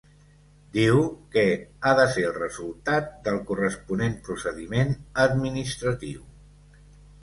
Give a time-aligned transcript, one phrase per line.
[0.77, 1.01] Diu
[1.35, 1.43] que
[1.83, 4.99] “ha de ser el resultat del corresponent procediment
[5.31, 6.31] administratiu”.